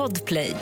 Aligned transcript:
Podplay. 0.00 0.54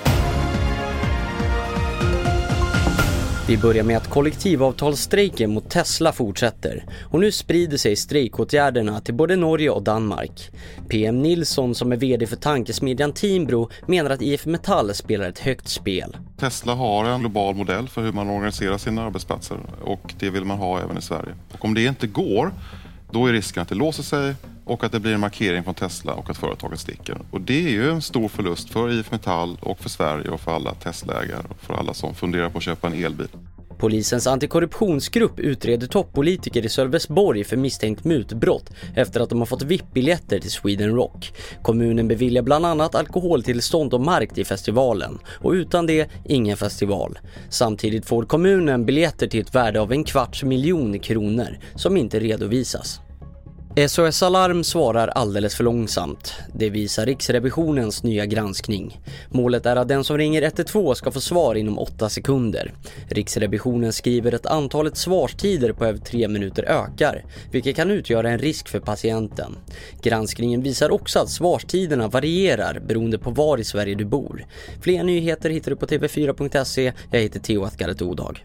Vi 3.48 3.58
börjar 3.58 3.84
med 3.84 3.96
att 3.96 4.10
kollektivavtalsstrejken 4.10 5.54
mot 5.54 5.70
Tesla 5.70 6.12
fortsätter 6.12 6.84
och 7.04 7.20
nu 7.20 7.32
sprider 7.32 7.76
sig 7.76 7.96
strejkåtgärderna 7.96 9.00
till 9.00 9.14
både 9.14 9.36
Norge 9.36 9.70
och 9.70 9.82
Danmark. 9.82 10.50
PM 10.88 11.22
Nilsson 11.22 11.74
som 11.74 11.92
är 11.92 11.96
VD 11.96 12.26
för 12.26 12.36
tankesmedjan 12.36 13.12
Timbro 13.12 13.70
menar 13.86 14.10
att 14.10 14.22
IF 14.22 14.46
Metall 14.46 14.94
spelar 14.94 15.28
ett 15.28 15.38
högt 15.38 15.68
spel. 15.68 16.16
Tesla 16.38 16.74
har 16.74 17.04
en 17.04 17.20
global 17.20 17.54
modell 17.54 17.88
för 17.88 18.02
hur 18.02 18.12
man 18.12 18.30
organiserar 18.30 18.78
sina 18.78 19.02
arbetsplatser 19.02 19.58
och 19.82 20.14
det 20.18 20.30
vill 20.30 20.44
man 20.44 20.58
ha 20.58 20.80
även 20.80 20.98
i 20.98 21.02
Sverige. 21.02 21.34
Och 21.52 21.64
om 21.64 21.74
det 21.74 21.84
inte 21.84 22.06
går, 22.06 22.52
då 23.10 23.26
är 23.26 23.32
risken 23.32 23.62
att 23.62 23.68
det 23.68 23.74
låser 23.74 24.02
sig 24.02 24.34
och 24.68 24.84
att 24.84 24.92
det 24.92 25.00
blir 25.00 25.14
en 25.14 25.20
markering 25.20 25.64
från 25.64 25.74
Tesla 25.74 26.12
och 26.12 26.30
att 26.30 26.36
företaget 26.36 26.80
sticker. 26.80 27.18
Och 27.30 27.40
det 27.40 27.66
är 27.66 27.70
ju 27.70 27.90
en 27.90 28.02
stor 28.02 28.28
förlust 28.28 28.70
för 28.70 28.90
IF 28.90 29.10
Metall 29.10 29.56
och 29.60 29.78
för 29.78 29.88
Sverige 29.88 30.28
och 30.28 30.40
för 30.40 30.52
alla 30.52 30.74
Tesla-ägare 30.74 31.46
och 31.48 31.60
för 31.60 31.74
alla 31.74 31.94
som 31.94 32.14
funderar 32.14 32.50
på 32.50 32.58
att 32.58 32.64
köpa 32.64 32.86
en 32.86 33.04
elbil. 33.04 33.28
Polisens 33.78 34.26
antikorruptionsgrupp 34.26 35.40
utreder 35.40 35.86
toppolitiker 35.86 36.64
i 36.64 36.68
Sölvesborg 36.68 37.44
för 37.44 37.56
misstänkt 37.56 38.04
mutbrott 38.04 38.70
efter 38.94 39.20
att 39.20 39.30
de 39.30 39.38
har 39.38 39.46
fått 39.46 39.62
VIP-biljetter 39.62 40.38
till 40.38 40.50
Sweden 40.50 40.90
Rock. 40.90 41.32
Kommunen 41.62 42.08
beviljar 42.08 42.42
bland 42.42 42.66
annat 42.66 42.94
alkoholtillstånd 42.94 43.94
och 43.94 44.00
mark 44.00 44.34
till 44.34 44.46
festivalen 44.46 45.18
och 45.40 45.52
utan 45.52 45.86
det 45.86 46.10
ingen 46.24 46.56
festival. 46.56 47.18
Samtidigt 47.50 48.06
får 48.06 48.22
kommunen 48.22 48.86
biljetter 48.86 49.26
till 49.26 49.40
ett 49.40 49.54
värde 49.54 49.80
av 49.80 49.92
en 49.92 50.04
kvarts 50.04 50.42
miljon 50.42 50.98
kronor 50.98 51.58
som 51.74 51.96
inte 51.96 52.20
redovisas. 52.20 53.00
Eh, 53.78 53.86
SOS 53.86 54.22
Alarm 54.22 54.64
svarar 54.64 55.08
alldeles 55.08 55.54
för 55.54 55.64
långsamt. 55.64 56.34
Det 56.54 56.70
visar 56.70 57.06
Riksrevisionens 57.06 58.02
nya 58.02 58.26
granskning. 58.26 59.00
Målet 59.30 59.66
är 59.66 59.76
att 59.76 59.88
den 59.88 60.04
som 60.04 60.18
ringer 60.18 60.42
112 60.42 60.94
ska 60.94 61.10
få 61.10 61.20
svar 61.20 61.54
inom 61.54 61.78
8 61.78 62.08
sekunder. 62.08 62.72
Riksrevisionen 63.08 63.92
skriver 63.92 64.34
att 64.34 64.46
antalet 64.46 64.96
svarstider 64.96 65.72
på 65.72 65.84
över 65.84 65.98
3 65.98 66.28
minuter 66.28 66.62
ökar, 66.62 67.24
vilket 67.50 67.76
kan 67.76 67.90
utgöra 67.90 68.30
en 68.30 68.38
risk 68.38 68.68
för 68.68 68.80
patienten. 68.80 69.56
Granskningen 70.02 70.62
visar 70.62 70.90
också 70.90 71.18
att 71.18 71.30
svarstiderna 71.30 72.08
varierar 72.08 72.80
beroende 72.86 73.18
på 73.18 73.30
var 73.30 73.58
i 73.58 73.64
Sverige 73.64 73.94
du 73.94 74.04
bor. 74.04 74.46
Fler 74.80 75.02
nyheter 75.02 75.50
hittar 75.50 75.70
du 75.70 75.76
på 75.76 75.86
tv4.se. 75.86 76.92
Jag 77.10 77.20
heter 77.20 77.40
Theo 77.40 77.64
Atgaret 77.64 78.02
Odag. 78.02 78.44